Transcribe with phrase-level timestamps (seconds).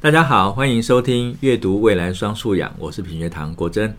[0.00, 3.92] 大家好，欢迎收听阅读未来双素养，我是品学堂国珍。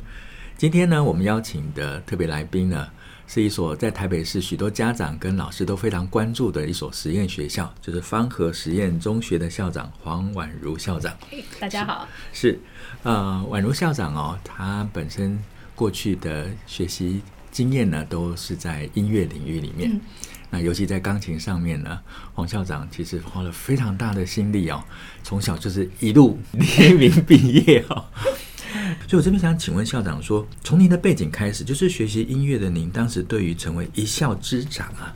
[0.55, 2.87] 今天呢，我们邀请的特别来宾呢，
[3.27, 11.13] 是一所在台北市许多家长跟老师都非常关注的一所实验学校，就是方和实验中学的校长黄婉如校长。
[11.59, 12.59] 大家好，是，是
[13.03, 15.37] 呃，婉如校长哦，他本身
[15.75, 17.21] 过去的学习
[17.51, 19.91] 经验呢，都是在音乐领域里面。
[19.91, 19.99] 嗯
[20.51, 21.99] 那尤其在钢琴上面呢，
[22.33, 24.83] 黄校长其实花了非常大的心力哦，
[25.23, 28.03] 从小就是一路联名毕业哦。
[29.07, 35.15] 所以我这边想请问校长说，从您的背景开始，就是学习音乐的您，当时对于成为一校之长啊，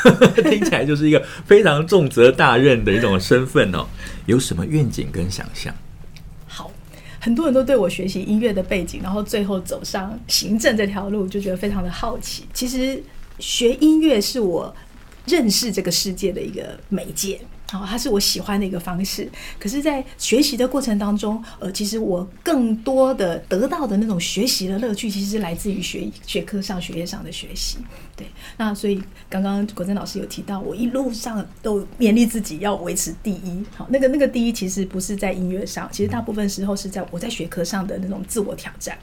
[0.50, 3.86] 听起来就是一个非常重责大任的一种身份哦，
[4.26, 5.74] 有什么愿景跟想象？
[6.46, 6.70] 好，
[7.20, 12.44] 很多人都对我学习音乐的背景，然后最后走上行政这条路，就觉得非常的好奇。
[12.52, 13.02] 其实。
[13.38, 14.74] 学音乐是我
[15.26, 19.28] 认识这个世界的一个媒介，好，它是我喜欢的一个方式。
[19.58, 27.78] 可是，在学习的过程当中，呃，其实我更多的得到的那种学习的乐趣，其实是来自于学学科上、学业上的学习。
[28.14, 28.26] 对，
[28.58, 33.64] 那所以刚刚国珍老师有提到，我一路上都勉励自己要维持第一。
[33.74, 38.96] 好，那个那个第一，其实不是在音乐上，其实大部分时候是在我在学科上的那种自我挑战。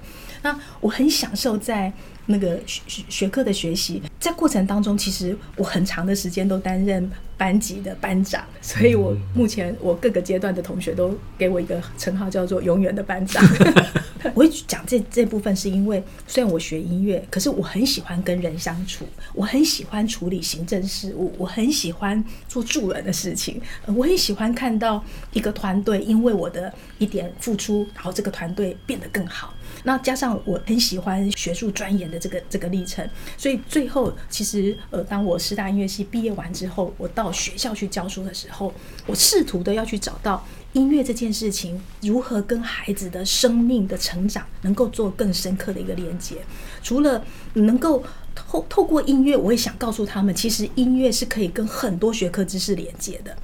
[0.44, 1.92] 那我很享受在
[2.28, 13.44] 那个学学科的学习，在过程当中，其实我很长的时间都担任班级的班长，所以我目前我各个阶段的同学都给我一个称号，叫做“永远的班长。”
[14.36, 29.52] 我会讲这这部分，是因为虽然我学音乐，可是我很喜欢跟人相处，我很喜欢处理行政事务，我很喜欢做助人的事情，我很喜欢看到一个团队因为我的一点付出，然后这个团队变得更好。
[29.84, 38.74] 那加上我很喜欢学术钻研的这个这个历程，所以最后其实呃，当我师大音乐系毕业完之后，我到学校去教书的时候，
[39.06, 46.38] 我试图的要去找到音乐这件事情如何跟孩子的生命的成长能够做更深刻的一个连接。
[46.82, 53.36] 除了能够透透过音乐，我也想告诉他们，其实音乐是可以跟很多学科知识连接的。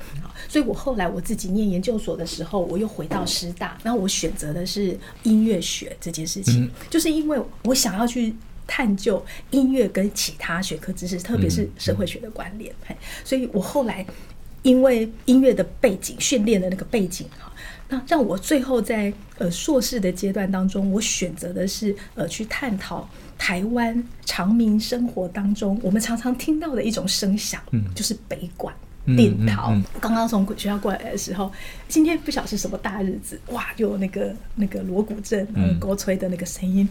[0.48, 8.34] 所以我后来我自己念研究所的时候，我又回到师大，然后我选择的是音乐学这件事情，就是因为我想要去
[8.66, 12.74] 探究音乐跟其他学科知识，特别是社会学的关联。
[13.26, 14.06] 所以我后来
[14.68, 17.50] 因为音乐的背景训练的那个背景哈，
[17.88, 27.62] 那让我最后在呃硕士的阶段当中，我选择的是呃去探讨台湾长民生活当中我们常常听到的一种声响，
[27.96, 28.76] 就是北管。
[29.16, 31.52] 电陶，刚刚从学校过来的时候，
[31.88, 36.88] 今天不晓得是什么大日子，哇，就有那个那个锣鼓阵、嗯，鼓吹的那个声音。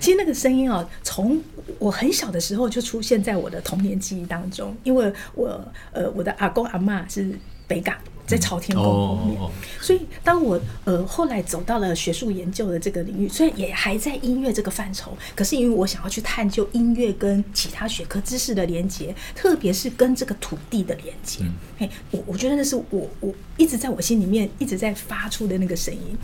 [0.00, 1.40] 其实那个声音啊，从
[1.78, 5.48] 我很小的时候就出现在我的童年记忆当中，因为我
[5.92, 7.38] 呃我的阿公阿嬷是
[7.68, 7.94] 北港。
[8.30, 9.36] 在朝天宫后面，
[9.80, 21.40] 所以当我呃后来走到了学术研究的这个领域，虽然也还在音乐这个范畴，可是因为我想要去探究音乐跟其他学科知识的连接，特别是跟这个土地的连接。
[21.76, 26.16] 嘿，我我觉得那是我我一直在我心里面一直在发出的那个声音。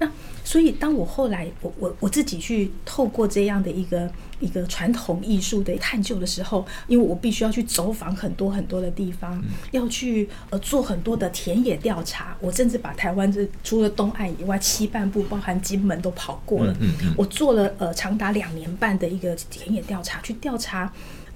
[0.00, 0.10] 那
[0.44, 4.10] 所以当我后来我我我自己去透过这样的一个。
[4.42, 12.36] 一个传统艺术的探究的时候，因为我必须要去走访很多很多的地方，嗯、要去呃做很多的田野调查。
[12.40, 16.76] 我甚至把台湾这除了东岸以外西半部，包含金门都跑过了。
[16.80, 20.92] 嗯、我做了呃长达两年半的一个田野调查，去调查。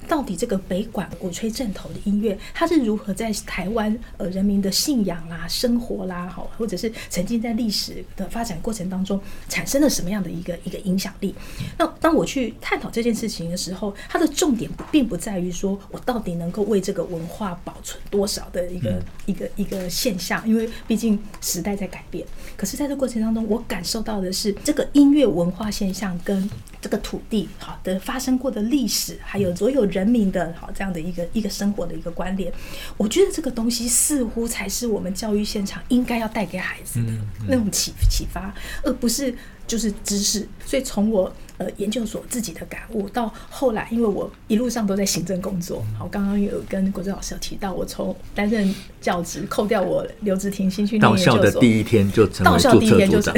[0.09, 11.34] 到底这个北管鼓吹正头的音乐，它是如何在台湾呃人民的信仰啦、生活啦，好，或者是曾经在历史的发展过程当中产生了什么样的一个一个影响力？
[11.77, 22.27] 那当我去探讨这件事情的时候，它的重点并不在于说我到底能够为这个文化保存多少的一个一个一个现象，因为毕竟时代在改变。
[22.56, 26.49] 可是在这过程当中，我感受到的是这个音乐文化现象跟
[26.87, 32.53] 这个土地好的发生过的历史，还有所有人民的好这样的一个一个生活的一个关联，
[32.97, 37.11] 我觉得这个东西似乎才是我们教育现场应该要带给孩子的
[37.49, 38.55] 那种启启发，
[38.85, 39.35] 而不是
[39.67, 40.47] 就是知识。
[40.65, 53.32] 所以从我呃研究所自己的感悟到后来，因为我一路上都在行政工作，好，刚刚有跟国珍老师有提到，我从担任教职扣掉我留职停薪去念研究所，到校的第一天就到校第一天就是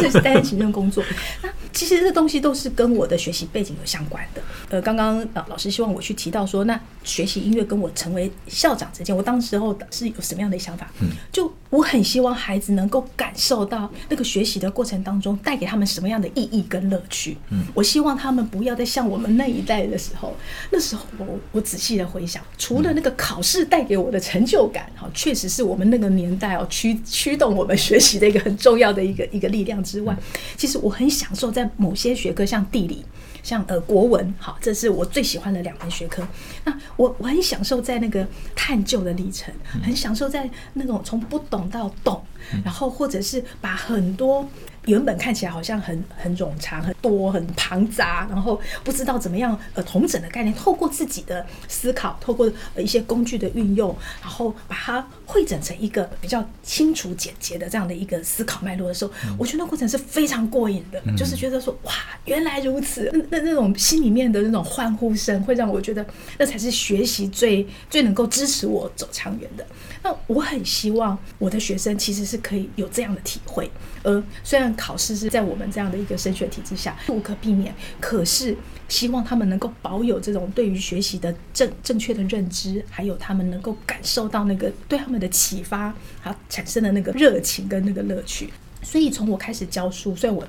[0.00, 1.02] 就是担任行政工作。
[1.42, 4.42] 那其实这东西都是跟我的学习背景有相关的。
[4.70, 10.90] 呃，刚刚老老师希望我去提到说，那学习音乐跟我成为校长之间，我当时候是有什么样的想法？
[11.00, 17.36] 嗯，就我很希望孩子能够感受到那个学习的过程当中带给他们什么样的意义跟乐趣。
[17.50, 20.34] 嗯，我希望他们不要再像我们那一代的时候，
[20.70, 30.16] 那时候我我仔细的回想，除了那个考试带给我的成就感，哈，确实是我们那个年代哦驱驱动我们学习的一个很重要的一个一个力量之外，
[30.56, 33.04] 其实我很享受在某些学科，像地理。
[33.42, 36.24] 像呃国文，好，这是我最喜欢的两门学科。
[36.64, 38.24] 那我我很享受在那个
[38.54, 42.24] 探究的历程，很享受在那种从不懂到懂，
[42.64, 44.48] 然后或者是把很多。
[44.86, 61.92] 原本看起来好像很很冗长、很多、很庞杂，然后不知道怎么样呃统整的概念，透过自己的思考，透过呃一些工具的运用，然后把它汇整成一个比较清楚简洁的这样的一个思考脉络的时候，嗯、我觉得那过程是非常过瘾的，嗯、就是觉得说哇，
[62.24, 66.04] 原来如此，那那那种心里面的那种欢呼声，会让我觉得
[66.38, 69.64] 那才是学习最最能够支持我走长远的。
[70.02, 73.70] 那我很希望我的学生其实是可以有这样的体会，
[74.02, 78.56] 而虽然考试是在我们这样的一个升学体制下无可避免，可是
[78.88, 88.52] 希望他们能够保有这种对于学习的正正确的认知，还有他们能够感受到那个对他们的启发，还产生的那个热情跟那个乐趣。
[88.82, 90.44] 所以从我开始教书，虽然我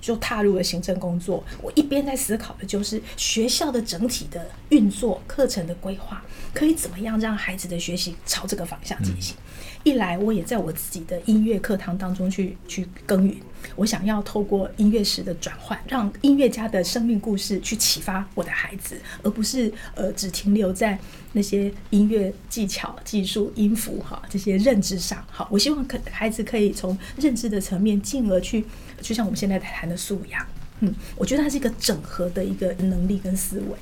[0.00, 6.20] 就踏入了行政工作，我一边在思考的就是学校的整体的运作、课程的规划。
[6.58, 9.36] 可以怎么样让孩子的学习朝这个方向进行？
[9.84, 13.36] 一来，我也在我自己的音乐课堂当中去去耕耘。
[13.76, 20.98] 我想要透过音乐史的转换，让音乐家的生命故事去启发我的孩子，而不是呃只停留在
[21.32, 25.24] 那些音乐技巧、技术、音符哈这些认知上。
[25.30, 28.64] 好，我希望可孩子可以从认知的层面，进而去，
[29.00, 30.44] 就像我们现在在谈的素养。
[30.80, 33.76] 嗯，我觉得它是一个整合的一个能力跟思维，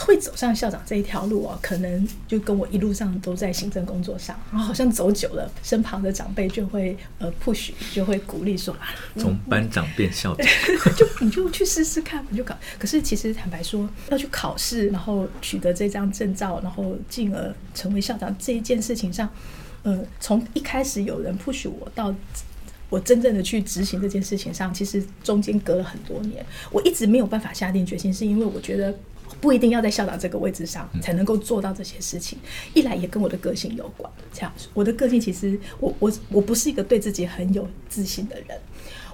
[0.00, 10.46] 会走上校长这一条路哦，可能就跟我一路上都在行政工作上，然后好像走久了，身旁的长辈就会呃 push，就会鼓励说啊，从班长变校长，
[10.96, 12.54] 就你就去试试看，你就考。
[12.78, 19.28] 可是其实坦白说，要去考试，然后取得这张证照，然后进而成为校长这一件事情上，
[19.84, 22.14] 呃，从一开始有人 push 我到。
[22.92, 28.94] 我真正的去执行这件事情上，其实中间隔了很多年，我一直没有办法下定决心，是因为我觉得
[29.40, 32.38] 不一定要在校长这个位置上才能够做到这些事情。
[32.74, 38.60] 一来也跟我的个性有关，这样，我的个性其实我我我不是一个对自己很有自信的人，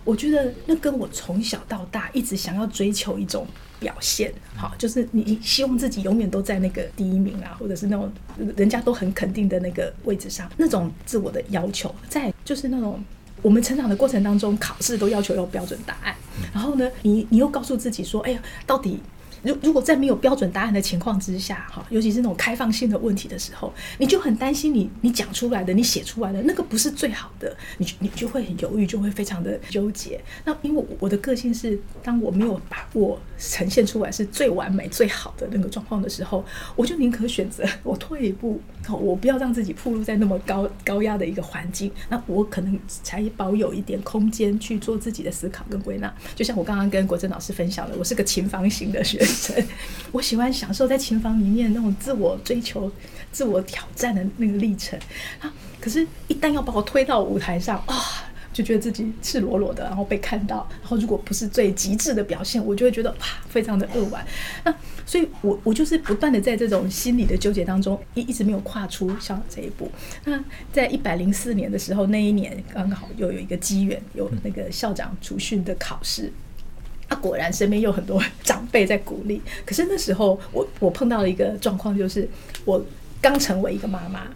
[0.03, 3.47] 我觉得那跟我从小到大一直想要追求一种
[3.79, 8.11] 表现，好，就是你希望自己永远都在那个第一名啊，或者是那种
[8.57, 13.01] 人家都很肯定的那个位置上，那种自我的要求，在就是那种。
[13.43, 16.15] 我们成长的过程当中，考试都要求有标准答案，
[16.53, 19.01] 然后呢，你你又告诉自己说，哎呀，到底。
[19.43, 30.21] 如如果在没有标准答案的情况之下，哈，尤其是那种开放性的问题的时候，你就很担心你你讲出来的、你写出来的那个不是最好的，你你就会很犹豫，就会非常的纠结。
[30.45, 36.45] 那因为我的个性是，当我没有把握呈现出来是最完美、最好的那个状况的时候，
[36.75, 46.13] 我就宁可选择我退一步，好我不要让自己暴露在那么高 高压的一个环境，那我可能才保有一点空间去做自己的思考跟归纳。
[46.35, 49.28] 就像我刚刚跟国珍老师分享的，我是个琴房型的学生。
[50.13, 52.91] 我喜欢享受在琴房里面那种自我追求、
[53.31, 54.99] 自我挑战的那个历程
[55.41, 55.53] 啊！
[55.81, 57.95] 可是，一旦要把我推到舞台上啊，
[58.53, 64.27] 就觉得自己赤裸裸的，然后被看到，然后如果不是最极致的表现，我就会觉得哇，非常的扼腕。
[64.65, 69.91] 那所以我，我就是不断的在这种心理的纠结当中，一一直没有跨出校长这一步。
[70.25, 70.43] 那
[70.73, 76.33] 在一百零四年的时候，那一年刚好又有一个机缘，有那个校长主训的考试。
[77.09, 79.41] 啊，果然身边有很多 长辈在鼓励。
[79.65, 82.29] 可是那时候我，我我碰到了一个状况，就是
[82.65, 82.85] 我
[83.21, 84.29] 刚成为一个妈妈，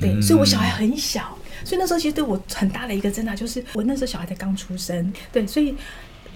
[0.00, 5.74] 对，所以我小孩很小，所以那时候其实对我很大的一个挣扎，就是我那时候小孩才刚出生，对，所以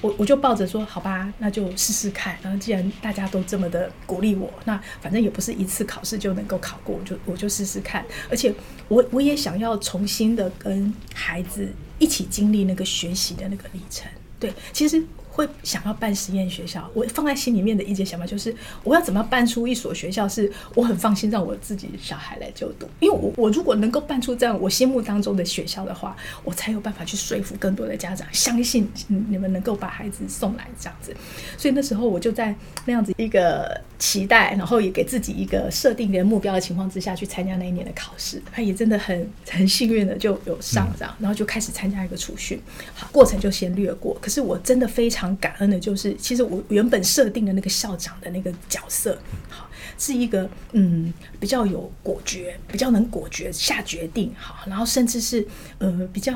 [0.01, 2.37] 我我就抱着说，好吧，那就试试看。
[2.43, 8.05] 然后既然大家都这么的鼓励我，那反正也不是一次考试就能够考过，我就我就试试看。
[8.31, 8.53] 而且
[8.89, 11.67] 我我也想要重新的跟孩子
[11.99, 14.07] 一起经历那个学习的那个历程，
[14.39, 15.03] 对，其实。
[15.39, 18.53] 会想要办实验学校，我放在心里面的一件想法就是，
[18.83, 31.15] 我要怎么办出一所学校是我很放心让我自己小孩来就读，因为我我如果能够办出这样我心目当中的学校的话，我才有办法去说服更多的家长相信你们能够把孩子送来这样子。
[31.57, 32.53] 所以那时候我就在
[32.85, 42.61] 那样子一个期待，然后也给自己一个设定的目标的情况之下去参加那一年的考试，他也真的很很幸运的就有上这样，然后就开始参加一个储训，
[42.93, 44.19] 好，过程就先略过。
[44.21, 45.28] 可是我真的非常。
[45.29, 49.17] 常感恩的就是，其实我原本设定的那个校长的那个角色，
[49.49, 49.69] 好，
[49.99, 55.47] 是一个嗯比较有果决，比较能果决下决定，好，然后甚至是
[55.79, 56.35] 呃比较。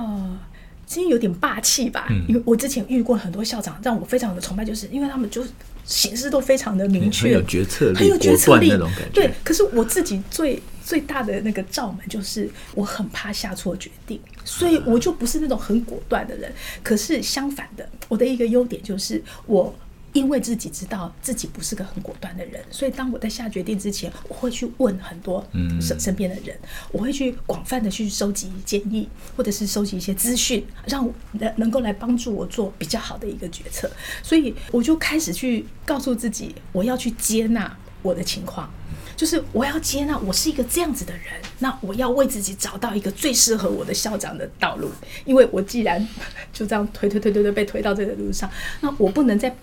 [0.84, 5.42] 其实有点霸气吧，因为我之前遇过很多校长，让我非常的崇拜，就是因为他们就
[5.84, 9.12] 行事都非常的明确，很有决策力，很有决策力那种感觉。
[9.12, 16.52] 对，可是我自己最最大的那个罩门就是我很怕下错决定，所以我就不是那种很果断的人。
[16.82, 19.74] 可是相反的，我的一个优点就是我。
[20.12, 25.42] 因为自己知道自己不是个很果断的人，所以当我在下决定之前，我会去问很多
[25.80, 26.54] 身身边的人，
[26.90, 33.90] 我会去广泛的去收集建议，或者是收集一些资讯，让能能够来帮助我做比较好的一个决策。
[34.22, 38.70] 所以我就开始去告诉自己，我要去接纳我的情况，
[39.16, 41.24] 就是我要接纳我是一个这样子的人，
[41.60, 44.90] 那我要为自己找到一个最适合我的校长的道路。
[45.24, 46.06] 因为我既然
[46.52, 48.50] 就这样推推推推推被推到这个路上，
[48.82, 49.56] 那我不能再。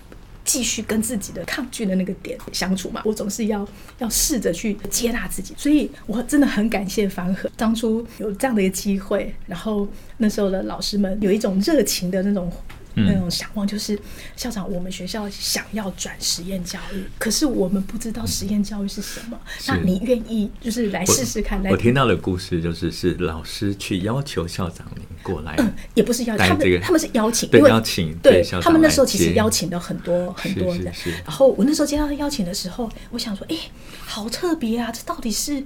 [0.50, 3.68] 继续跟自己的抗拒的那个点相处嘛，我总是要
[4.00, 9.88] 要试着去接纳自己，所以我真的很感谢方和当初有这样的一个机会，然后
[10.18, 12.52] 那时候的老师们有一种热情的那种。
[12.96, 13.98] 那种想望就是
[14.36, 19.40] 校长，我们学校想要转实验教育，可是我们不知道实验教育是什么。
[19.68, 21.64] 那你愿意就是来试试看？
[21.64, 30.94] 来，我听到的故事就是是老师去要求校长您过来，嗯，也不是邀请，他们他们是邀请，对邀请，对，他们那时候其实邀请了很多很多人。
[31.24, 33.56] 然后我那时候接到邀请的时候，我想说，哎，
[34.06, 35.64] 好特别啊，这到底是？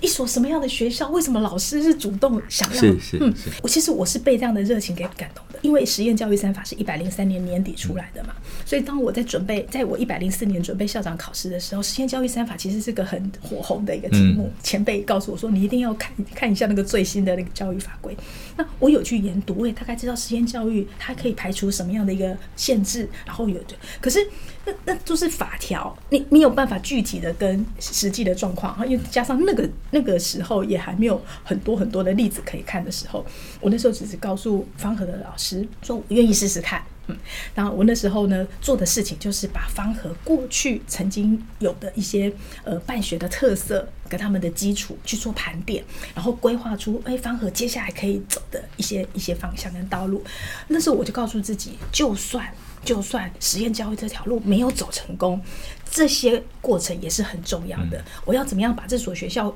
[0.00, 1.08] 一所什么样的学校？
[1.08, 2.80] 为什么老师是主动想要？
[2.80, 3.32] 是是，嗯，
[3.62, 8.34] 我其实我是被这样的热情给感动的，因为实验教育三法是一百零三年年底出来的嘛，
[8.66, 14.52] 所以当我在准备，在我一百零四年准备校长考试的时候，实验教育三法其实是个很火红的一个题目。
[14.62, 18.14] 前辈告诉我说，你一定要看看一下那个最新的那个教育法规。
[18.58, 24.20] 那我有去研读，我也大概知道实验教育它可以排除什么样的一个限制，然后有的，可是。
[24.66, 33.24] 那那就是法条，你你有办法具体的跟实际的状况，因为加上那个那个时候也还没有很多很多的例子可以看的时候，
[33.60, 37.16] 我那时候只是告诉方和的老师说，我愿意试试看，嗯，
[37.54, 42.32] 然后我那时候呢做的事情就是把方和过去曾经有的一些
[42.64, 45.84] 呃办学的特色跟他们的基础去做盘点，
[46.14, 50.22] 然后规划出哎方和接下来可以走的一些一些方向跟道路。
[50.68, 52.48] 那时候我就告诉自己，就算。
[52.82, 55.38] 就算实验教育这条路没有走成功，
[55.90, 58.02] 这些过程也是很重要的。
[58.24, 59.54] 我要怎么样把这所学校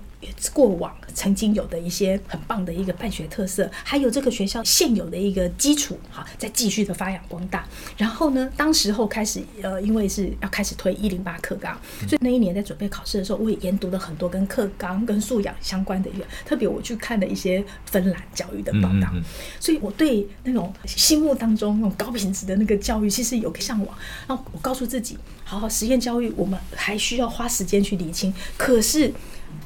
[0.53, 7.67] 过往曾经有的一些很棒的一个办学特色，还有这个学校现有的一个基础，哈，再继续的发扬光大。
[7.97, 11.79] 然后呢，当时候开始，呃，因为是要开始推一零八课纲，
[12.09, 19.13] 所以那一年在准备考试的时候，我也研读了很多跟课纲跟素养相关的一个，特别我去看了一些芬兰教育的报道，
[19.61, 23.97] 所以我对那种心目当中那种高品质的那个教育，其实有个向往。
[24.27, 28.33] 然后我告诉自己，好好实验教育，我们还需要花时间去理清。
[28.57, 29.13] 可是。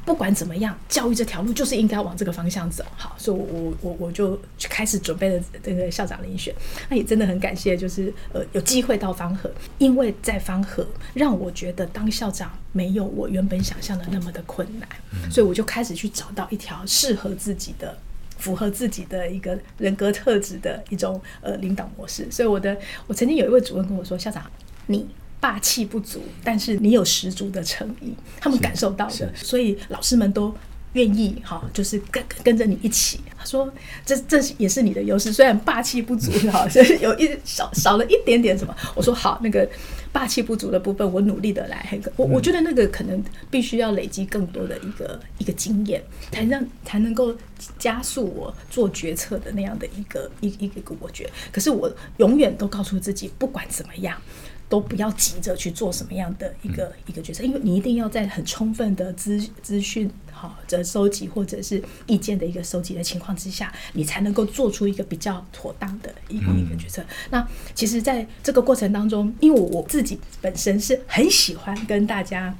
[0.05, 2.85] 不管怎么样，教育这条路就是应该往这个方向走。
[2.97, 6.55] 好，所以我我我我就开始准备了这个校长遴选。
[6.89, 14.89] 那也真的很感谢，就是呃有机会到方和，因为在方和让我觉得当校长没有我原本想象的那么的困难，
[15.31, 17.97] 所以我就开始去找到一条适合自己的、
[18.39, 22.27] 符合自己的一个人格特质的一种呃领导模式。
[22.31, 22.77] 所以我的
[23.07, 24.51] 我曾经有一位主任跟我说：“校长，
[24.87, 25.07] 你。”
[25.41, 30.53] 霸气不足，但是你有十足的诚意，他们感受到的，所以老师们都
[30.95, 33.21] 愿意哈，就是跟跟着你一起。
[33.39, 33.73] 他说
[34.05, 38.75] 这这也是你的优势，虽然霸气不足哈， 就是有一少少了一点点什么。
[38.97, 39.69] 我说好，那个
[40.11, 42.01] 霸气不足的部分，我努力的来。
[42.17, 46.03] 我我觉得那个可能必须要累积更多的一个一个经验，
[46.33, 47.33] 才让才能够
[47.79, 51.31] 加速我做决策的那样的一个一一个一个我觉。
[51.53, 54.21] 可是我永远都告诉自己，不管怎么样。
[54.69, 67.03] 都不要急着去做什么样的一个、嗯、一个决策，因为你一定要在很充分的资资讯好的收集或者是意见的一个收集的情况之下，你才能够做出一个比较妥当的一个、嗯、一个决策。
[67.31, 72.55] 那其实，在这个过程当中，因为我自己本身是很喜欢跟大家。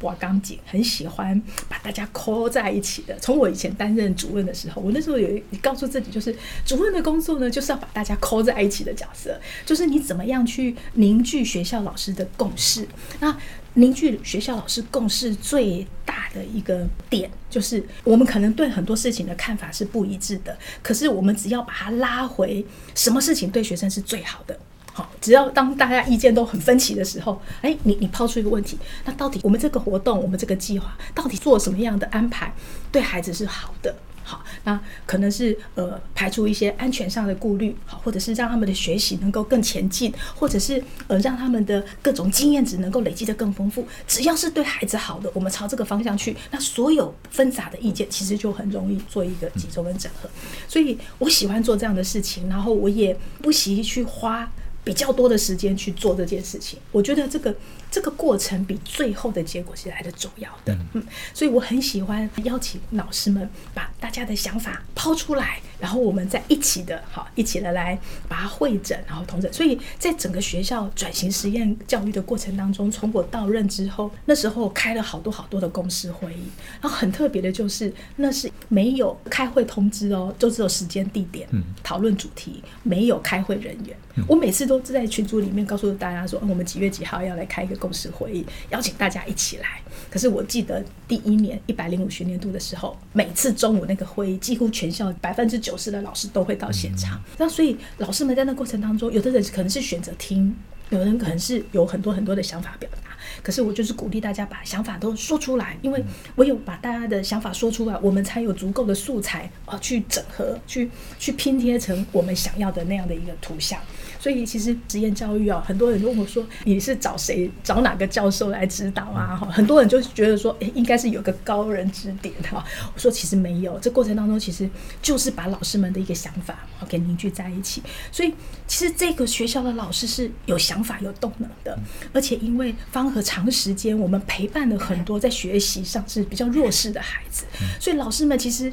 [0.00, 3.18] 我刚紧很喜欢把大家扣在一起的。
[3.18, 5.28] 从我以前担任主任的时候，我那时候有
[5.60, 12.86] 告诉自己，就是主任的工作呢，就是要把大家扣在一起的角色，就是你怎么样去凝聚学校老师的共识。
[13.20, 13.36] 那
[13.74, 24.58] 凝聚学校老师共识最大的一个点，就是我们可能对很多事情的看法是不一致的，可是我们只要把它拉回，什么事情对学生是最好的。
[24.92, 32.52] 好，只要当大家意见都很分歧的时候，哎，你你抛出一个问题，那到底我们这个活动，我们这个计划，到底做什么样的安排，
[32.90, 33.94] 对孩子是好的？
[34.22, 43.84] 好，那可能是呃排除一些安全上的顾虑，好，或者是让他们的学习能够更前进，或者是呃让他们的各种经验值能够累积得更丰富。
[44.06, 50.28] 只要是对孩子好的，我们朝这个方向去，那所有纷杂的意见其实就很容易做一个集中跟整合。
[50.68, 54.48] 所以我喜欢做这样的事情，然后我也不惜去花
[54.84, 56.78] 比较多的时间去做这件事情。
[56.92, 57.54] 我觉得这个。
[57.90, 61.02] 这个过程比最后的结果是来的重要的，嗯，
[61.34, 69.52] 所以我很喜欢邀请老师们把大家的想法抛出来，然后我们再一起的，好，一起的来把它会诊，然后同诊。
[69.52, 76.44] 所以在整个学校转型实验教育的过程当中，从我到任之后，那时候开了好多好多的公司会议，
[76.80, 83.96] 然后很特别的就是那是没有开会通知哦，就只有时间地点，嗯讨论主题，没有开会人员。
[84.28, 87.79] 我每次都是在群组里面告诉大家说，我们几月几号要来开一个。
[87.80, 97.20] 共识会议邀请大家一起来，可是我记得第一年一百零五学年度的时候，每次中午那个会议，几乎全校百分之九十的老师都会到现场。
[97.38, 100.54] 那所以老师们在那过程当中，有的人可能是选择听，
[100.90, 103.09] 有的人可能是有很多很多的想法表达。
[103.42, 106.04] 可是我就是鼓励大家把想法都说出来，因为
[106.36, 113.80] 唯有把大家的想法说出来，我们才有足够的素材啊，去整合，去去拼贴成我们想要的那样的一个图像。
[114.18, 119.34] 所以其实实验教育啊，很多人问我说，你是找谁，找哪个教授来指导啊？
[119.34, 122.62] 哈，很多人就觉得说，诶，应该是有个高人指点哈。
[122.94, 124.68] 我说其实没有，这过程当中其实
[125.00, 127.82] 就是把老师们的一个想法给凝聚在一起。
[128.12, 128.34] 所以
[128.66, 131.78] 其实这个学校的老师是有想法、有动能的，
[132.12, 137.44] 而且因为方和长时间我们陪伴了很多在学习上是比较弱势的孩子，
[137.78, 138.72] 所以老师们其实。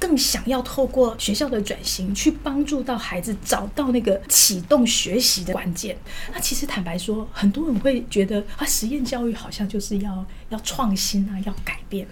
[0.00, 5.94] 更想要透过学校的转型，去帮助到孩子找到那个启动学习的关键。
[6.32, 12.06] 那其实坦白说，很多人会觉得啊，实验教育好像就是要要创新啊，要改变。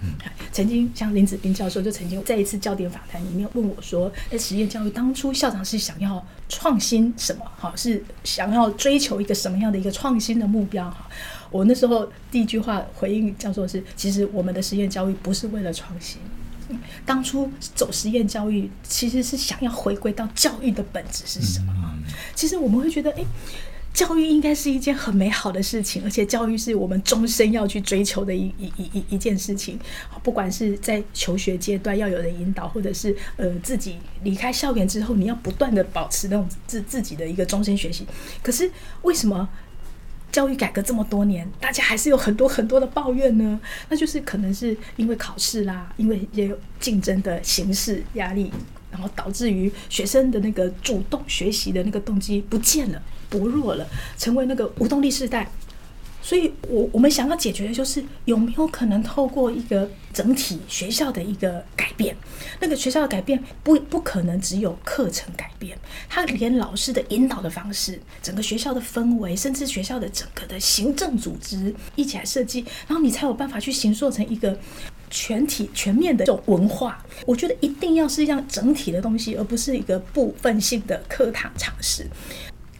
[0.53, 7.43] 曾经像林子斌教授就曾经在一次焦点访谈里面问我说：“在实验教育当初，校长是想要创新什么？
[7.59, 11.09] 哈，是想要追求一个什么样的一个创新的目标？”哈，
[11.51, 16.21] 我那时候第一句话回应教授是：“其实我们的实验教育不是为了创新。”
[17.07, 21.73] 当初走实验教育，其实是想要回归到教育的本质是什么？
[22.35, 23.25] 其实我们会觉得，诶，
[23.95, 29.79] 教育应该是一件很美好的事情，而且教育是我们终身要去追求的一一一一一件事情。
[30.23, 38.07] 不管是在求学阶段要有人引导，或者是呃自己离开校园之后，你要不断的保持那种自自己的一个终身学习。
[38.43, 39.49] 可是为什么？
[40.39, 43.59] 教育改革这么多年，大家还是有很多很多的抱怨呢。
[43.89, 48.53] 那就是可能是因为考试啦，因为也有竞争的形式压力，
[48.89, 53.85] 然后导致于学生的那个主动学习的那个动机不见了，薄弱了，
[54.17, 55.51] 成为那个无动力时代。
[56.29, 62.15] 所以我，我们想要解决的就是有没有可能透过一个整体学校的一个改变，
[62.61, 74.55] 那个学校的改变不不可能只有课程改变，它连老师的引导的方式、整个学校的氛围，甚至学校的整个的行政组织一起来设计，然后你才有办法去形塑成一个
[75.09, 77.03] 全体全面的这种文化。
[77.25, 82.07] 我觉得一定要是让整体的东西，而不是一个部分性的课堂尝试。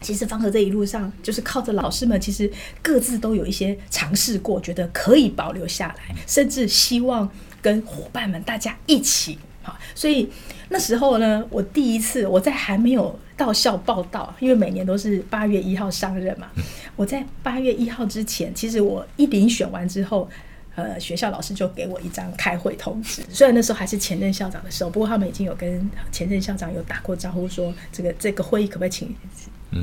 [0.01, 7.29] 其实方和这一路上，就是靠着老师们，其实各自都有一些尝试过，觉得可以保留下来，甚至希望
[7.61, 9.37] 跟伙伴们大家一起。
[9.61, 10.29] 好，所以
[10.69, 16.47] 那时候呢，我第一次我在还没有到校报到，因为每年都是八月一号上任嘛。
[16.95, 20.29] 我在八月一号之前，其实我一遴选完之后，
[20.75, 23.21] 呃，学校老师就给我一张开会通知。
[23.29, 29.13] 虽然那时候还是前任校长的时候，不过他们已经有跟前任校长有打过招呼，说这个这个会议可不可以请。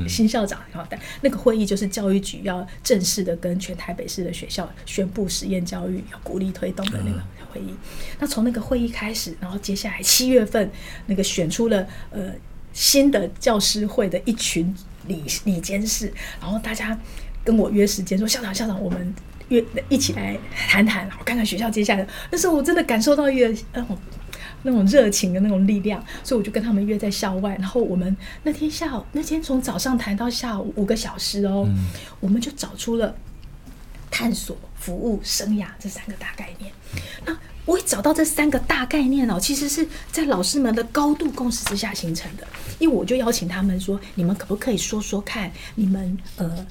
[0.07, 7.21] 新校长，好的，那个会议就是教育局要正式的跟全台北市的学校宣布实验教育要鼓励推动的那个
[7.51, 7.73] 会议。
[8.19, 10.69] 那从那个会议开始，然后接下来七月份
[11.05, 12.33] 那个选出了呃
[12.73, 14.75] 新的教师会的一群
[15.07, 16.99] 理理监事，然后大家
[17.43, 19.15] 跟我约时间说，校长校长，我们
[19.47, 22.09] 约一起来谈谈，我看看学校接下来的。
[22.31, 23.97] 那时候我真的感受到一个嗯。
[24.67, 27.55] 那种热情的那种力量，所以我就跟他们约在校外。
[27.55, 31.87] 然后我们那天下午，那天从早上谈到下午五个小时哦，嗯、
[32.19, 33.15] 我们就找出了
[34.11, 36.69] 探索、服务、生涯这三个大概念。
[37.25, 42.45] 那我一找到这三个大概念哦，其实是在老师们的高度共识之下形成的。
[42.79, 46.65] 因为我就邀请他们说：“你们可不可以说说看，你们呃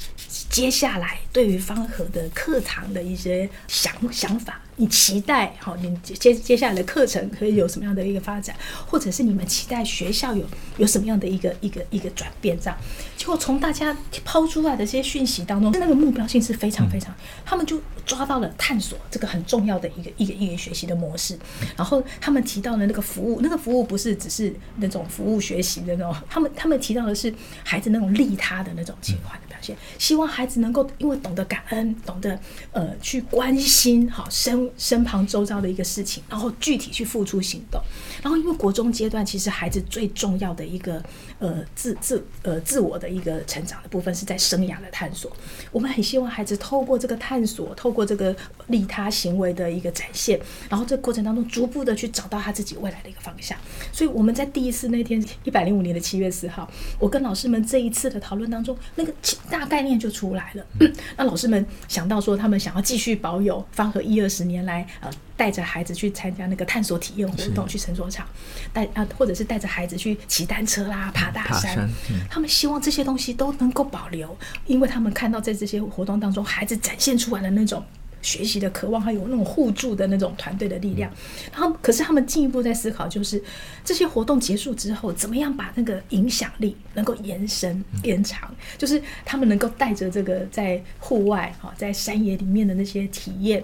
[0.51, 8.55] 接下来对于方和的课堂的一些想想法？”你期待好，你接接下来的课程可以有什么样的一个发展，
[8.87, 10.45] 或者是你们期待学校有
[10.77, 12.59] 有什么样的一个一个一个转变？
[12.61, 12.79] 这样，
[13.17, 21.39] 结果从大家抛出来的这些讯息当中，那个目标性是非常非常，他们就抓到了探索这个很重要的一个一个一个学习的模式。
[21.77, 27.33] 然后他们提到的那个服务，那个服务不是只是那种服务学习的那种，他们他们提到的是
[27.65, 32.39] 孩子那种利他的那种情怀的表现，希望孩子能够因为懂得感恩，懂得
[32.73, 34.29] 呃去关心好
[34.77, 35.07] 身。
[35.07, 37.81] 旁周遭的一个事情，然后具体去付出行动。
[38.23, 41.01] 然后，因为国中阶段，其实孩子最重要的一个
[41.39, 45.31] 呃自自呃自我的一个成长的部分，是在生涯的探索。
[45.71, 48.35] 我们很希望孩子透过这个探索，透过这个
[48.67, 53.57] 利他行为的一个展现，然后这过程当中逐步的去找到他自己未来的一个方向。
[53.93, 59.15] 所以我们在第一次那天一百零五年的七月四号，我跟老师们这一次的讨论当中，那个
[59.49, 60.67] 大概念就出来了。
[61.17, 65.11] 那老师们想到说，他们想要继续保有方和一二十年来呃。
[65.39, 68.27] 带着孩子去参加那个探索体验活动，去绳索场，
[68.73, 71.75] 带啊，或者是带着孩子去骑单车啦、爬大山。
[71.75, 74.35] 山嗯、他们希望这些东西都能够保留，
[74.67, 77.85] 因为他们看到在这些活动当中，孩子展现出来的那种
[78.23, 81.11] 学习的渴望，还有那种互助的那种团队的力量。
[81.11, 83.45] 嗯、然后，可是他们进一步在思考，就是
[83.85, 88.51] 这些活动结束之后，怎么样把那个影响力能够延伸延长？
[88.79, 93.63] 就是他们能够带着这个在户外哈，在山野里面的那些体验。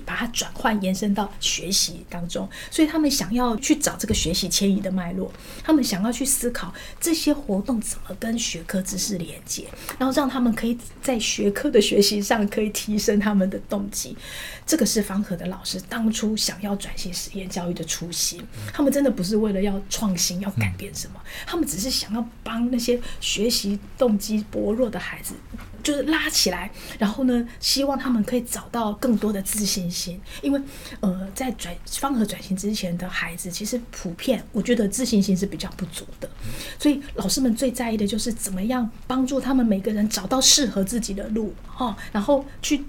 [0.00, 5.30] 把它转换延伸到学习当中，所以他们想要去找这个学习迁移的脉络，
[5.62, 9.66] 他们想要去思考这些活动怎么跟学科知识连接，
[9.98, 14.16] 然后让他们可以在学科的学习上可以提升他们的动机。
[14.64, 18.42] 这个是方和的老师当初想要转型实验教育的初心。
[18.72, 25.34] 他们真的不是为了要创新、要改变什么，他们只是想要帮那些学习动机薄弱的孩子。
[25.82, 30.60] 就是拉起来，然后呢，希望他们可以找到更多的自信信心，因为
[31.00, 36.30] 呃，在转方和转型之前的孩子，其实普遍我觉得自信心是比较不足的，
[36.78, 42.84] 所以老师们最在意的就是怎么样帮助他们每个人找到适合自己的路哈，然后去。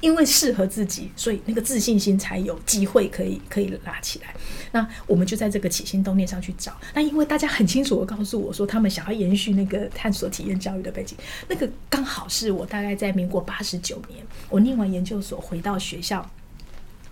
[0.00, 4.34] 因为适合自己，所以那个自信心才有机会可以可以拉起来。
[4.72, 6.76] 那我们就在这个起心动念上去找。
[6.94, 11.16] 那因为大家很清楚的告诉我说，他们想要延续那个探索体验教育的背景，
[11.48, 16.28] 那个刚好是我大概在民国八十九年，我念完研究所回到学校。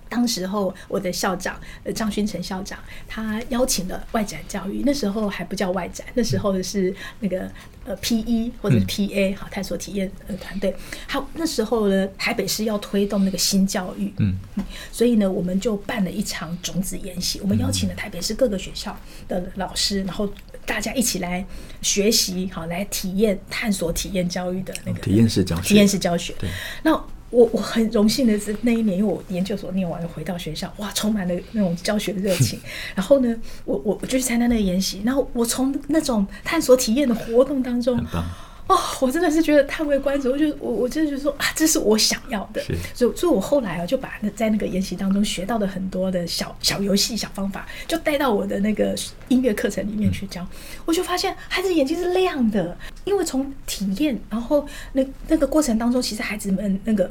[0.09, 7.51] 当时候，我的校长呃张勋成校长，他邀请了外展教育，那时候还不叫外展，那时候是那个
[7.85, 10.75] 呃 P.E 或者是 P.A 好探索体验呃团队。
[11.09, 14.37] 好，那时候呢，台北市要推动那个新教育，嗯，
[14.92, 20.33] 所以呢，我们就办了一场种子研习，我们邀请了台北市各个学校的老师，然后
[20.64, 21.45] 大家一起来
[21.83, 26.33] 学习，好来体验探索体验教育的那个体验式教学，体验式教学。
[26.38, 26.49] 对，
[26.85, 27.05] 那。
[27.31, 32.59] 我我很荣幸的是那一年，因为我研究所念完了，回到学校，哇，充满了那种教学的热情。
[32.95, 38.01] 然后呢，我我我就去参加那个研习，然后我从那种探索体验的活动当中，
[38.68, 40.29] 哦，我真的是觉得叹为观止。
[40.29, 42.62] 我就我我真的觉得说啊，这是我想要的。
[42.94, 48.94] 所以所以我后来啊，就把那在那个研习当中学到的很多的小小游戏、小方法，就带到我的那个
[49.29, 50.42] 音乐课程里面去教。
[50.42, 50.48] 嗯、
[50.85, 57.11] 我就发现孩子眼睛是亮的，因为从体验，然后那那个过程当中，其实孩子们那个。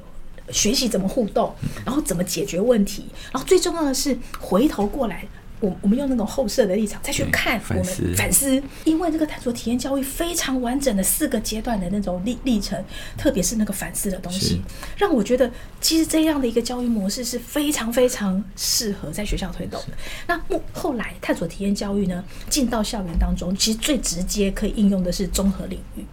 [0.51, 1.51] 学习怎么互动，
[1.83, 5.25] 然后怎么解决问题，然后最重要的是回头过来，
[5.59, 12.83] 我我们用那种后设的立场再去看我们反思，因为这个探索体验教育非常完整的四个阶段的那种历历程，
[13.17, 14.61] 特别是那个反思的东西，
[14.97, 19.97] 让我觉得其实这样的一个教育模式是非常非常适合在学校推动的。
[20.27, 26.03] 那后后来探索体验教育呢，进到校园当中，其实最直接可以应用的是综合领域。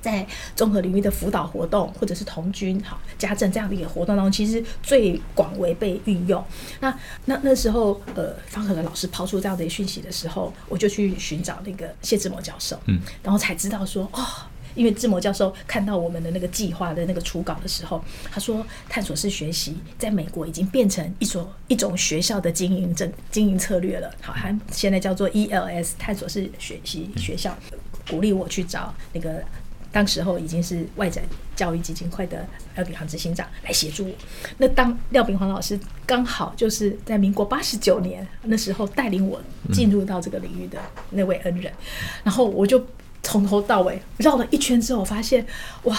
[0.00, 6.42] 在综合领域的辅导活动，或者是童军、好家政这样的一个活动当中，其实最广为被运用。
[6.80, 14.24] 那那那时候，呃，方可的老师抛出这样的讯息的时候，我就去寻找那个谢志摩教授，嗯，然后才知道说，哦，
[14.74, 24.10] 因为志摩教授看到我们的那个计划的那个初稿的时候，他说，探索式学习在美国已经变成一所一种学校的经营政经营策略了。
[24.20, 27.56] 好，还现在叫做 ELS 探索式学习学校，
[28.08, 29.42] 鼓励我去找那个。
[29.92, 31.24] 当时候已经是外展
[31.56, 34.14] 教育基金会的廖炳煌执行长来协助我。
[34.58, 39.40] 那当廖炳煌老师刚好就是在民国八十九年那时候带领我
[39.72, 40.78] 进入到这个领域的
[41.10, 41.72] 那位恩人，
[42.22, 42.84] 然后我就
[43.22, 45.44] 从头到尾绕了一圈之后，发现
[45.82, 45.96] 哇，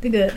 [0.00, 0.32] 那个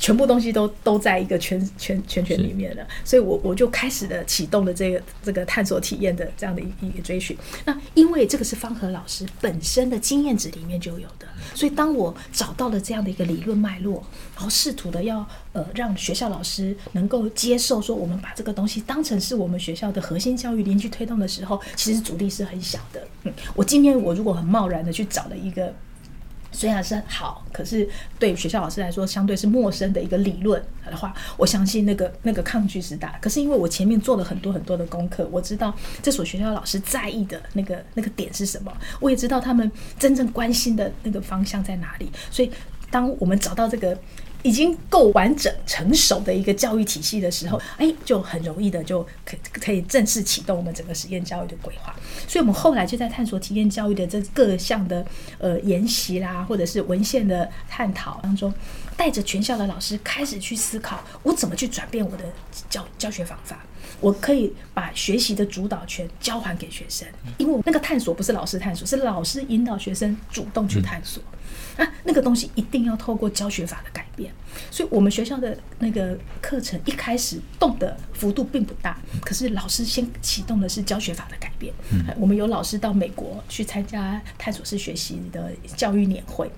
[0.00, 7.36] 全部东西都都在一个圈圈圈圈里面了，所以我我就开始了启动了这个这个探索体验的这样的一一个追寻。
[7.66, 14.02] 那因为这个是方和老师本身的经验值里面就有的，所以当我找到了这样的一个理论脉络，
[14.34, 23.06] 然后试图的要呃让学校老师能够接受说我们把这个东西当成是我们学校的核心教育领域去推动的时候，其实阻力是很小的。
[23.24, 25.74] 嗯，我今天我如果很贸然的去找了一个。
[26.52, 33.18] 虽然是好，可是对学校老师来说，相对是陌生的一个理论的话，我相信那个那个抗拒是大。
[33.20, 42.10] 可是因为我前面做了很多很多的功课，我知道这所学校老师在意的那个那个点是什么，我也知道他们真正关心的那个方向在哪里。
[42.30, 42.50] 所以，
[42.90, 43.98] 当我们找到这个。
[44.42, 51.94] 已经够完整成熟的一个教育体系的时候，哎，就很容易的就可可以正式启动我们整个实验教育的规划。
[52.26, 55.04] 所以，我们后来就在探索体验教育的这各项的
[55.38, 58.52] 呃研习啦，或者是文献的探讨当中，
[58.96, 62.24] 带着全校的老师开始去思考，我怎么去转变我的
[62.68, 63.64] 教教学方法。
[64.00, 71.22] 我可以把学习的主导权交还给学生，因为那个探索不是老师探索，是老师引导学生主动去探索。
[71.76, 74.30] 那那个东西一定要透过教学法的改变，
[74.70, 81.72] 所以我们学校的那个课程一开始动的幅度并不大，可是老师先启动的是教学法的改变。
[82.18, 86.50] 我们有老师到美国去参加探索式学习的教育年会。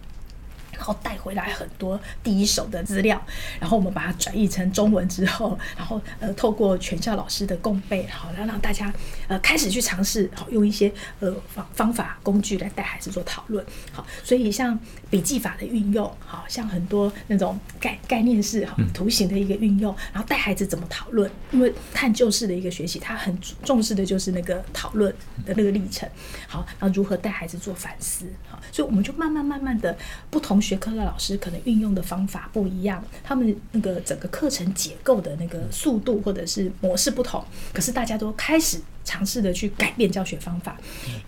[0.82, 3.24] 然后带回来很多第一手的资料，
[3.60, 8.92] 然后我们把它转译成中文之后，然后呃透过全校老师的共备，好，然后让大家
[9.28, 14.76] 呃开始去尝试，好用一些呃方方法工具来带孩子做讨论，好，所以像
[15.08, 25.14] 笔记法的运用，好像很多那种概概念式好图形的一个运用，然后带孩子怎么讨论，因为探究式的一个学习，他很重视的就是那个讨论
[25.46, 26.08] 的那个历程，
[26.48, 28.26] 好，然后如何带孩子做反思，
[28.70, 29.96] 所以我们就慢慢慢慢的
[30.30, 40.76] 不同学科的老师可能运用的方法不一样，他们那个整个课程结构的那个速度或者是模式不同，可是大家都开始尝试的去改变教学方法，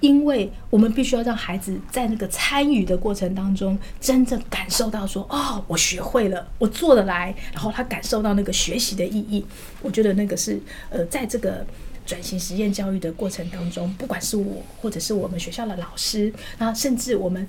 [0.00, 9.44] 因为我们必须要让孩子在那个参与的过程当中，真正感受到说，哦，我学会了，我做得来，然后他感受到那个学习的意义。
[9.82, 11.66] 我觉得那个是呃，在这个
[12.06, 17.46] 转型实验教育的过程当中，不管是我或者是我们学校的老师，那甚至我们。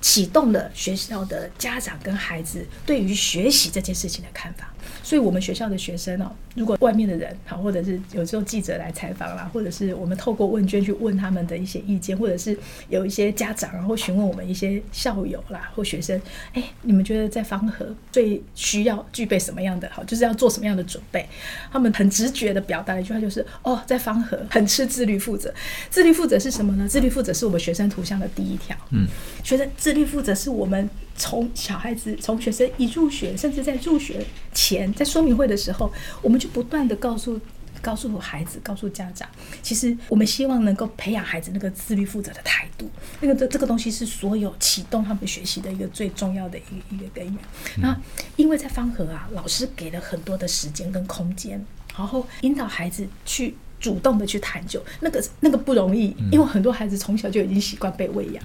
[0.00, 12.56] 启动了学校的家长跟孩子对于学习这件事情的看法，所以我们学校的学生哦，如果外面的人好，或者是有时候记者来采访啦，或者是我们透过问卷去问他们的一些意见，或者是
[12.88, 16.20] 有一些家长然后询问我们一些校友啦或学生，
[16.52, 21.26] 哎，你们觉得在方和最需要具备什么样的好，就是要做什么样的准备？
[21.72, 25.52] 他们很直觉的表达一句话，就是哦，在方和很吃自律负责。
[25.90, 26.86] 自律负责是什么呢？
[26.86, 29.08] 自律负责是我们学生图像的第一条，嗯，
[29.42, 29.68] 学生。
[29.86, 37.40] 自律负责是我们从小孩子从学生一入学，甚至在入学前，在说明会的时候，我们就不断的告诉
[37.80, 39.28] 告诉孩子，告诉家长，
[39.62, 42.90] 其实我们希望能够培养孩子那个自律负责的态度。
[43.20, 47.36] 那个这这个东西是所有启动他们学习的一个最重要的一个一个根源。
[47.76, 47.96] 那
[48.34, 51.64] 因为在方和啊，老师给了很多的时间跟空间，
[51.96, 58.44] 然后引导孩子去主动的去探究，那个那个不容易，因为很多孩子从小就已经习惯被喂养。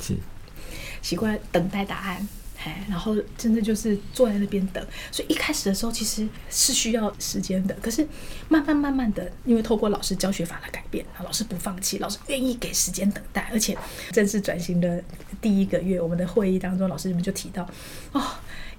[1.02, 2.28] 习惯等待答案，
[2.64, 7.76] 哎，然后真的就是坐在那边等，所以一开始的时候其实是需要时间的。
[7.82, 8.08] 可是
[8.50, 13.78] 慢慢慢慢的，因为透过老师教学法的改变，老师不放弃，老师愿意给时间等待，而且
[14.12, 15.04] 正式转型的
[15.42, 17.68] 第一个月，我们的会议当中，老师们就提到，
[18.12, 18.22] 哦，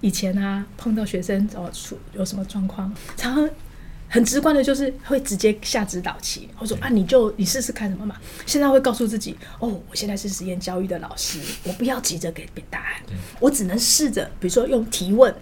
[0.00, 3.50] 以前啊碰到学生哦出有什么状况，常常。
[4.12, 6.46] 很直观的，就是会直接下指导棋。
[6.59, 8.14] 我说啊，你就你试试看什么嘛。
[8.44, 13.03] 现在会告诉自己，哦，我现在是实验教育的老师，我不要急着给答案，
[13.40, 15.35] 我只能试着，比如说用提问，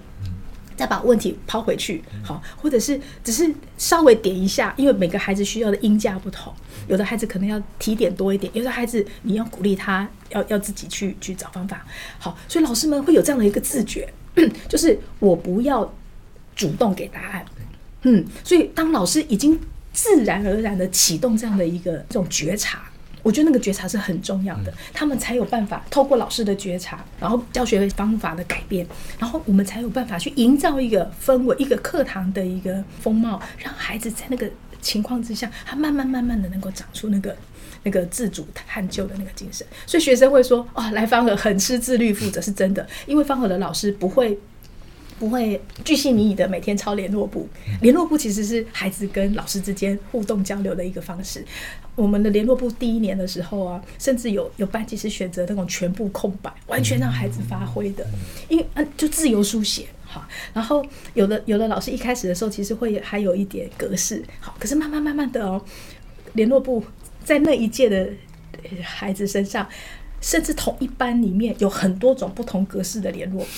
[0.77, 6.55] 再把问题抛回去，好，或者是只是稍微点一下，因为每个孩子需要的音价不同，
[6.87, 11.85] 有的孩子可能要提点多一点，有的孩子你要鼓励他要要自己去去找方法。
[12.21, 14.09] 好，所以老师们会有这样的一个自觉，
[14.71, 15.93] 就是我不要
[16.55, 17.45] 主动给答案。
[18.03, 19.59] 嗯，所以当老师已经
[19.93, 22.83] 自然而然的启动这样的一个这种觉察，
[23.23, 28.87] 我觉得那个觉察是很重要的，他们才有办法透过老师的觉察，然后教学方法的改变，
[29.19, 34.49] 然后我们才有办法去营造一个氛围，一个课堂的一个风貌，让孩子在那个
[34.81, 37.37] 情况之下，他慢慢慢慢的能够长出那个
[37.83, 39.67] 那个自主探究的那个精神。
[39.87, 44.39] 所以学生会说，哦，来方和很吃自律负责，是真的，因为方和的老师不会。
[45.21, 47.47] 不会巨细靡遗的每天抄联络簿。
[47.83, 51.45] 联络簿其实是孩子跟老师之间互动交流的一个方式。
[51.95, 58.07] 我们的联络簿第一年的时候啊，甚至有有班级是选择那种全部空白，完全让孩子发挥的，
[58.49, 59.87] 因为嗯，就自由书写。
[60.07, 65.63] 哈，然后有的有的老师一开始的时候其实会还有一点格式，好，可是慢慢慢慢的哦，
[66.33, 66.83] 联络簿
[67.23, 68.09] 在那一届的
[68.83, 69.69] 孩子身上。
[70.21, 73.49] 甚至同一班里面有很多种不同格式的联络簿，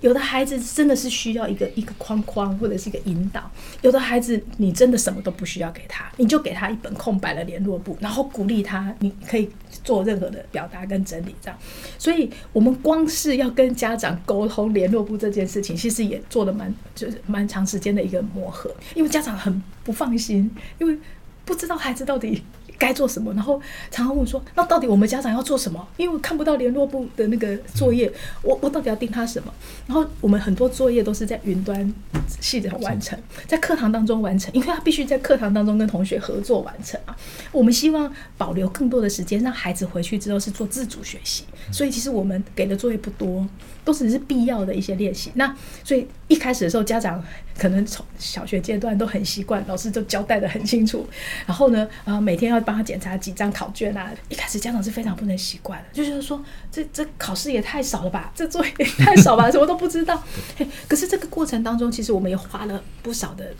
[0.00, 3.50] 有的孩子真的是需要一个一个框框或者是一个引导，
[3.82, 9.50] 有的孩子你真的什么都不需要给他，你就给他一本空白的联络簿，然后鼓励他，你可以
[9.84, 11.58] 做任何的表达跟整理这样。
[11.98, 20.98] 所以，我们光是要跟家长沟通联络簿这件事情，其实也做了蛮就是蛮长时间的一个磨合，因为家长很不放心，因为
[21.44, 22.42] 不知道孩子到底。
[22.78, 23.32] 该做什么？
[23.34, 23.60] 然后
[23.90, 25.86] 常常问说：“那到底我们家长要做什么？
[25.96, 28.10] 因为我看不到联络部的那个作业，
[28.42, 29.52] 我我到底要盯他什么？”
[29.86, 31.92] 然后我们很多作业都是在云端
[32.40, 37.16] 系统完成，在课堂当中完成，因为他必须在课堂当中跟同学合作完成啊。
[37.50, 41.44] 我们希望保留更多的时间，让孩子回去之后是做自主学习。
[41.72, 43.46] 所以其实我们给的作业不多，
[43.88, 45.32] 都只是必要的一些练习。
[45.34, 47.24] 那所以一开始的时候，家长
[47.56, 51.08] 可能从小学阶段都很习惯，老师就交代得很清楚。
[51.46, 54.12] 然后呢，啊，每天要帮他检查几张考卷啊。
[54.28, 60.22] 一开始家长是非常不能习惯的，就觉得说这这考试也太少了吧，这作业也太少吧， 什么都不知道。
[60.58, 63.54] 嘿，可是这个过程当中，其实我们也花了不少的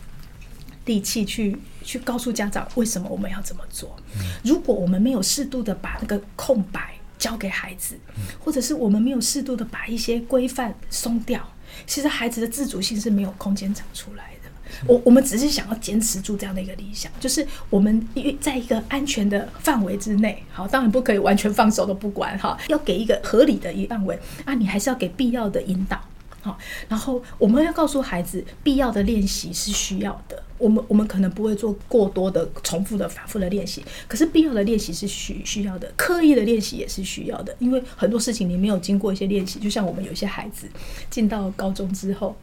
[0.85, 3.95] 力气去去告诉家长为什么我们要这么做。
[4.43, 6.93] 如果我们没有适度的把那个空白。
[7.19, 7.95] 交给孩子，
[8.39, 11.47] 或者是我们没有适度的把一些规范松掉，
[11.85, 14.49] 其实孩子的自主性是没有空间长出来的。
[14.87, 18.07] 我我们只是想要坚持住这样的一个理想，就是我们
[18.39, 25.99] 在一个安全的范围之内，好，当然不可以完全放手都不管哈，要给一个合理的一范围啊，你还是要给必要的引导。
[26.41, 30.41] 好，然后我们要告诉孩子，必要的练习是需要的。
[30.59, 37.55] 我们我们可能不会做过多的重复的、反复的练习，可是必要的练习是需需要的，刻意的练习也是需要的。
[37.57, 40.67] 因为很多事情你没有经过一些练习，就像我们有些孩子
[41.09, 42.35] 进到高中之后，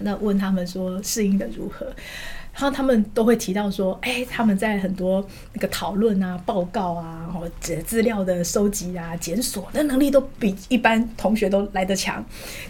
[0.00, 1.86] 那问他们说适应的如何？
[2.52, 12.22] 然后他们都会提到说，哎，他们在很多那个讨论啊、报告啊、或者资料的收集啊、检索的能力都比一般同学都来得强。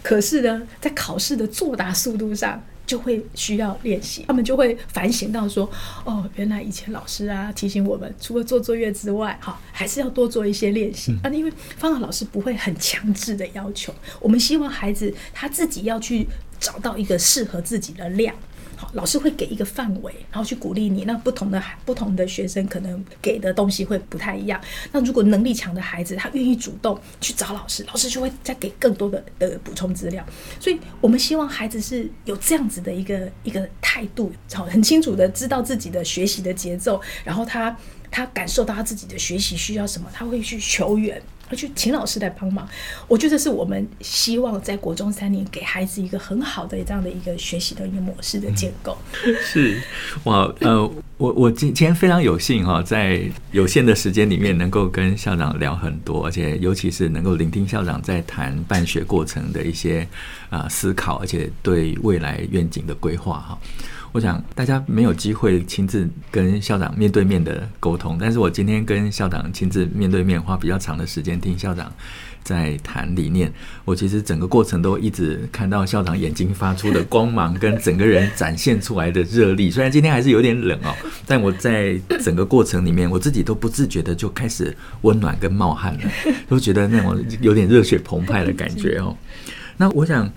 [0.03, 4.25] 可是呢，在考试的作答速度上，就会需要练习。
[4.27, 5.63] 他们就会反省到说，
[6.03, 11.15] 哦，原来以前老师啊提醒我们，除了做作业之外，哈，还是要多做一些练习。
[11.23, 16.27] 啊，因为芳华老师不会很强制的要求，我们希望孩子他自己要去
[16.59, 18.35] 找到一个适合自己的量。
[18.93, 21.05] 老师会给一个范围，然后去鼓励你。
[21.05, 24.59] 那不同的不同的学生可能给的东西会不太一样。
[24.91, 30.25] 那如果能力强的孩子，他愿意主动去找老师，老师就会再给更多的的补充资料。
[30.59, 37.75] 所以我们希望孩子是有这样子的一个一个态度，好，很清楚的知道自己的学习的节奏，然后他
[38.11, 41.19] 他感受到他自己的学习需要什么，他会去求援。
[41.53, 42.65] 去请老师来帮忙，
[43.09, 48.97] 我觉得是我们希望在国中三年给孩子一个很好的这样的一个学习的一个模式的建构。
[49.43, 49.77] 是
[50.23, 50.81] 哇，呃，
[51.17, 53.21] 我我今今天非常有幸哈，在
[53.51, 60.07] 有限的时间里面能够跟校长聊很多，而且尤其是能够聆听校长在谈办学过程的一些
[60.49, 63.59] 啊思考，而且对未来愿景的规划哈。
[64.11, 71.89] 我想大家没有机会亲自跟校长面对面的沟通，但是我今天跟校长亲自面对面，花比较长的时间听校长
[72.43, 73.51] 在谈理念。
[73.85, 79.71] 我其实整个过程都一直看到校长眼睛发出的光芒，跟整个人展现出来的热力。
[79.71, 80.93] 虽然今天还是有点冷哦，
[81.25, 86.01] 但我在整个过程里面，我自己都不自觉的就开始温暖跟冒汗了，
[86.49, 89.15] 都觉得那种有点热血澎湃的感觉哦。
[89.77, 90.29] 那我想，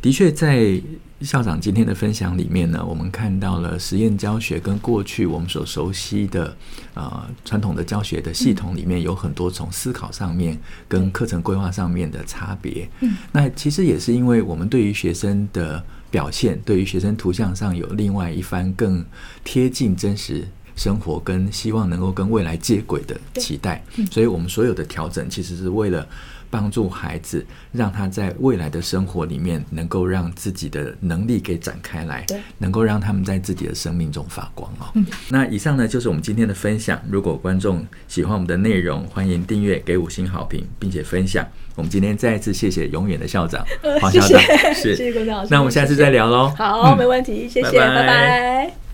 [0.00, 0.80] 的确在。
[1.20, 6.56] 校长今天的分享里面呢，我们看到了实验教学跟过去我们所熟悉的
[6.94, 10.58] 呃传统的教学的系统里面有很多从思考上面
[10.88, 12.88] 跟课程规划上面的差别。
[13.00, 19.04] 嗯，那其实也是因为我们对于学生的表现，对于学生图像上有另外一番更
[19.44, 26.08] 贴近真实生活跟希望能够跟未来接轨的期待，所以我们所有的调整其实是为了。
[26.50, 32.26] 帮助孩子，让他在未来的生活里面能够让自己的能力给展开来，
[32.58, 34.92] 能够让他们在自己的生命中发光哦。
[35.28, 37.00] 那以上呢就是我们今天的分享。
[37.08, 41.46] 如果观众喜欢我们的内容，欢迎订阅、给五星好评，并且分享。
[41.76, 43.64] 我们今天再一次谢谢永远的校长
[44.00, 44.40] 黄校长，
[44.74, 45.48] 是，谢谢郭老师。
[45.50, 46.52] 那我们下次再聊喽。
[46.58, 48.89] 好，没问题，谢谢，拜拜。